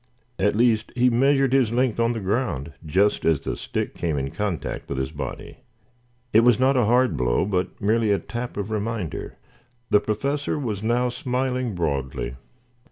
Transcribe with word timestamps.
At 0.39 0.55
least, 0.55 0.91
he 0.95 1.11
measured 1.11 1.53
his 1.53 1.71
length 1.71 1.99
on 1.99 2.13
the 2.13 2.19
ground 2.19 2.73
just 2.83 3.23
as 3.23 3.39
the 3.39 3.55
stick 3.55 3.93
came 3.93 4.17
in 4.17 4.31
contact 4.31 4.89
with 4.89 4.97
his 4.97 5.11
body. 5.11 5.57
It 6.33 6.39
was 6.39 6.59
not 6.59 6.75
a 6.75 6.85
hard 6.85 7.15
blow, 7.15 7.45
but 7.45 7.79
merely 7.79 8.09
a 8.11 8.17
tap 8.17 8.57
of 8.57 8.71
reminder. 8.71 9.37
The 9.91 9.99
Professor 9.99 10.57
was 10.57 10.81
now 10.81 11.09
smiling 11.09 11.75
broadly. 11.75 12.33